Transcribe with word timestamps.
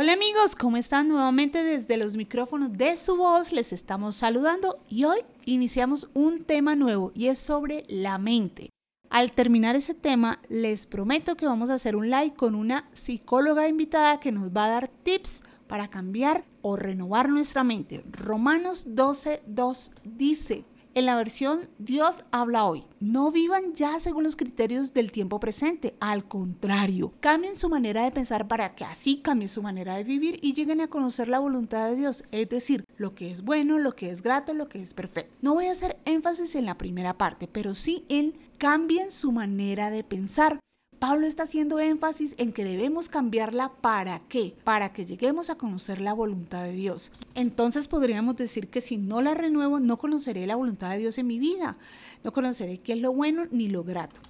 Hola 0.00 0.12
amigos, 0.12 0.54
¿cómo 0.54 0.76
están? 0.76 1.08
Nuevamente 1.08 1.64
desde 1.64 1.96
los 1.96 2.14
micrófonos 2.14 2.78
de 2.78 2.96
su 2.96 3.16
voz 3.16 3.50
les 3.50 3.72
estamos 3.72 4.14
saludando 4.14 4.78
y 4.88 5.02
hoy 5.02 5.18
iniciamos 5.44 6.08
un 6.14 6.44
tema 6.44 6.76
nuevo 6.76 7.10
y 7.16 7.26
es 7.26 7.40
sobre 7.40 7.82
la 7.88 8.16
mente. 8.16 8.70
Al 9.10 9.32
terminar 9.32 9.74
ese 9.74 9.94
tema, 9.94 10.40
les 10.48 10.86
prometo 10.86 11.36
que 11.36 11.48
vamos 11.48 11.68
a 11.68 11.74
hacer 11.74 11.96
un 11.96 12.10
live 12.10 12.34
con 12.36 12.54
una 12.54 12.88
psicóloga 12.92 13.66
invitada 13.66 14.20
que 14.20 14.30
nos 14.30 14.56
va 14.56 14.66
a 14.66 14.70
dar 14.70 14.86
tips 14.86 15.42
para 15.66 15.88
cambiar 15.88 16.44
o 16.62 16.76
renovar 16.76 17.28
nuestra 17.28 17.64
mente. 17.64 18.04
Romanos 18.08 18.86
12.2 18.86 19.90
dice, 20.04 20.64
en 20.94 21.06
la 21.06 21.16
versión 21.16 21.68
Dios 21.78 22.24
habla 22.30 22.64
hoy. 22.64 22.84
No 23.00 23.30
vivan 23.30 23.74
ya 23.74 24.00
según 24.00 24.24
los 24.24 24.36
criterios 24.36 24.92
del 24.92 25.12
tiempo 25.12 25.40
presente. 25.40 25.94
Al 26.00 26.26
contrario, 26.26 27.12
cambien 27.20 27.56
su 27.56 27.68
manera 27.68 28.02
de 28.02 28.10
pensar 28.10 28.48
para 28.48 28.74
que 28.74 28.84
así 28.84 29.18
cambie 29.18 29.48
su 29.48 29.62
manera 29.62 29.94
de 29.94 30.04
vivir 30.04 30.38
y 30.42 30.54
lleguen 30.54 30.80
a 30.80 30.88
conocer 30.88 31.28
la 31.28 31.38
voluntad 31.38 31.88
de 31.88 31.96
Dios. 31.96 32.24
Es 32.32 32.48
decir, 32.48 32.84
lo 32.96 33.14
que 33.14 33.30
es 33.30 33.42
bueno, 33.42 33.78
lo 33.78 33.94
que 33.94 34.10
es 34.10 34.22
grato, 34.22 34.54
lo 34.54 34.68
que 34.68 34.82
es 34.82 34.94
perfecto. 34.94 35.34
No 35.40 35.54
voy 35.54 35.66
a 35.66 35.72
hacer 35.72 35.98
énfasis 36.04 36.54
en 36.54 36.66
la 36.66 36.78
primera 36.78 37.16
parte, 37.16 37.48
pero 37.48 37.74
sí 37.74 38.04
en 38.08 38.36
cambien 38.58 39.10
su 39.10 39.32
manera 39.32 39.90
de 39.90 40.04
pensar. 40.04 40.58
Pablo 40.98 41.28
está 41.28 41.44
haciendo 41.44 41.78
énfasis 41.78 42.34
en 42.38 42.52
que 42.52 42.64
debemos 42.64 43.08
cambiarla 43.08 43.70
para 43.80 44.18
qué? 44.28 44.56
Para 44.64 44.92
que 44.92 45.06
lleguemos 45.06 45.48
a 45.48 45.54
conocer 45.54 46.00
la 46.00 46.12
voluntad 46.12 46.64
de 46.64 46.72
Dios. 46.72 47.12
Entonces 47.36 47.86
podríamos 47.86 48.34
decir 48.34 48.68
que 48.68 48.80
si 48.80 48.96
no 48.96 49.22
la 49.22 49.34
renuevo, 49.34 49.78
no 49.78 49.98
conoceré 49.98 50.44
la 50.48 50.56
voluntad 50.56 50.90
de 50.90 50.98
Dios 50.98 51.16
en 51.18 51.28
mi 51.28 51.38
vida. 51.38 51.76
No 52.24 52.32
conoceré 52.32 52.78
qué 52.78 52.94
es 52.94 52.98
lo 52.98 53.12
bueno 53.12 53.44
ni 53.52 53.68
lo 53.68 53.84
grato. 53.84 54.20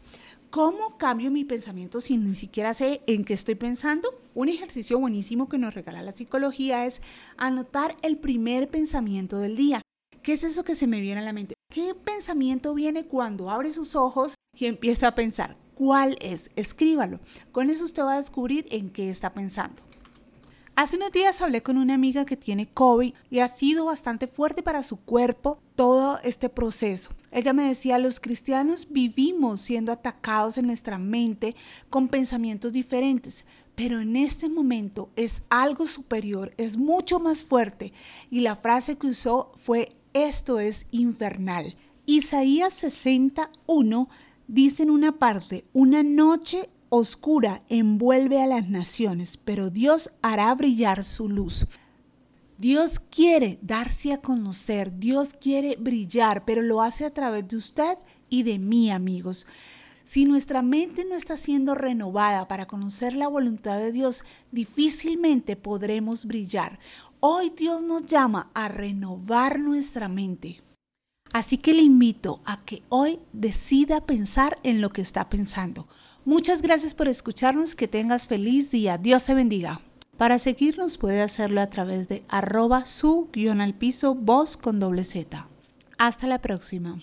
¿Cómo 0.51 0.99
cambio 0.99 1.31
mi 1.31 1.45
pensamiento 1.45 2.03
si 2.03 2.19
ni 2.19 2.35
siquiera 2.35 2.75
sé 2.75 3.01
en 3.07 3.25
qué 3.25 3.33
estoy 3.33 3.55
pensando? 3.55 4.21
Un 4.35 4.51
ejercicio 4.51 4.99
buenísimo 4.99 5.49
que 5.49 5.57
nos 5.57 5.75
regala 5.75 6.03
la 6.03 6.13
psicología 6.13 6.85
es 6.85 7.01
anotar 7.39 7.97
el 8.03 8.19
primer 8.19 8.69
pensamiento 8.69 9.39
del 9.39 9.57
día. 9.57 9.81
¿Qué 10.23 10.35
es 10.35 10.45
eso 10.45 10.65
que 10.65 10.75
se 10.75 10.87
me 10.87 11.01
viene 11.01 11.23
a 11.23 11.25
la 11.25 11.33
mente? 11.33 11.55
¿Qué 11.73 11.95
pensamiento 11.95 12.75
viene 12.75 13.07
cuando 13.07 13.51
abre 13.51 13.73
sus 13.73 13.95
ojos 13.95 14.35
y 14.55 14.67
empieza 14.67 15.09
a 15.09 15.15
pensar? 15.15 15.57
Cuál 15.79 16.19
es, 16.21 16.51
escríbalo. 16.57 17.21
Con 17.53 17.71
eso 17.71 17.85
usted 17.85 18.03
va 18.03 18.15
a 18.15 18.17
descubrir 18.17 18.67
en 18.71 18.91
qué 18.91 19.11
está 19.11 19.33
pensando. 19.33 19.81
Hace 20.75 20.97
unos 20.97 21.13
días 21.13 21.41
hablé 21.41 21.63
con 21.63 21.79
una 21.79 21.95
amiga 21.95 22.25
que 22.25 22.37
tiene 22.37 22.67
COVID 22.67 23.15
y 23.31 23.39
ha 23.39 23.47
sido 23.47 23.85
bastante 23.85 24.27
fuerte 24.27 24.65
para 24.65 24.83
su 24.83 24.97
cuerpo 24.97 25.61
todo 25.77 26.19
este 26.25 26.49
proceso. 26.49 27.13
Ella 27.31 27.53
me 27.53 27.63
decía, 27.63 28.01
los 28.01 28.19
cristianos 28.19 28.89
vivimos 28.91 29.61
siendo 29.61 29.93
atacados 29.93 30.59
en 30.59 30.67
nuestra 30.67 30.99
mente 30.99 31.55
con 31.91 32.09
pensamientos 32.09 32.73
diferentes, 32.73 33.45
pero 33.77 34.01
en 34.01 34.17
este 34.17 34.49
momento 34.49 35.11
es 35.15 35.43
algo 35.49 35.87
superior, 35.87 36.55
es 36.57 36.77
mucho 36.77 37.21
más 37.21 37.45
fuerte. 37.45 37.93
Y 38.33 38.41
la 38.41 38.57
frase 38.57 38.99
que 38.99 39.07
usó 39.07 39.53
fue, 39.57 39.93
esto 40.13 40.59
es 40.59 40.87
infernal. 40.91 41.77
Isaías 42.05 42.75
61 42.75 44.09
Dice 44.49 44.83
en 44.83 44.89
una 44.91 45.19
parte, 45.19 45.67
una 45.75 46.03
noche 46.03 46.71
oscura 46.89 47.63
envuelve 47.69 48.41
a 48.41 48.47
las 48.47 48.71
naciones, 48.71 49.37
pero 49.37 49.69
Dios 49.69 50.09
hará 50.23 50.55
brillar 50.55 51.05
su 51.05 51.29
luz. 51.29 51.67
Dios 52.57 52.99
quiere 52.99 53.59
darse 53.61 54.11
a 54.15 54.23
conocer, 54.23 54.99
Dios 54.99 55.35
quiere 55.39 55.77
brillar, 55.79 56.47
pero 56.47 56.63
lo 56.63 56.81
hace 56.81 57.05
a 57.05 57.13
través 57.13 57.47
de 57.47 57.59
usted 57.59 57.99
y 58.31 58.43
de 58.43 58.59
mí, 58.59 58.91
amigos. 58.91 59.47
Si 60.05 60.25
nuestra 60.25 60.63
mente 60.63 61.05
no 61.05 61.15
está 61.15 61.37
siendo 61.37 61.75
renovada 61.75 62.49
para 62.49 62.67
conocer 62.67 63.15
la 63.15 63.29
voluntad 63.29 63.79
de 63.79 63.93
Dios, 63.93 64.25
difícilmente 64.51 65.57
podremos 65.57 66.25
brillar. 66.25 66.79
Hoy 67.21 67.53
Dios 67.55 67.83
nos 67.83 68.07
llama 68.07 68.51
a 68.55 68.69
renovar 68.69 69.61
nuestra 69.61 70.09
mente. 70.09 70.63
Así 71.33 71.59
que 71.59 71.75
le 71.75 71.83
invito 71.83 72.41
a 72.45 72.65
que 72.65 72.83
hoy 72.89 73.21
decida 73.33 74.01
pensar 74.01 74.59
en 74.63 74.81
lo 74.81 74.91
que 74.91 75.03
está 75.03 75.29
pensando. 75.29 75.89
Muchas 76.25 76.63
gracias 76.63 76.95
por 76.95 77.09
escucharnos, 77.09 77.75
que 77.75 77.89
tengas 77.89 78.27
feliz 78.27 78.71
día, 78.71 78.99
Dios 78.99 79.25
te 79.25 79.35
bendiga. 79.35 79.81
Para 80.17 80.39
seguirnos 80.39 80.99
puede 80.99 81.23
hacerlo 81.23 81.61
a 81.61 81.71
través 81.71 82.09
de 82.09 82.25
arroba 82.29 82.87
su 82.87 83.29
guion 83.33 83.61
al 83.61 83.75
piso 83.75 84.15
voz 84.15 84.57
con 84.57 84.81
doble 84.81 85.05
Z. 85.05 85.47
Hasta 85.97 86.27
la 86.27 86.41
próxima. 86.41 86.99